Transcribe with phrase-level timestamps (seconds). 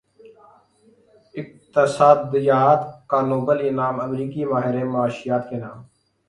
[1.35, 5.83] اقتصادیات کا نوبل انعام امریکی ماہر معاشیات کے نام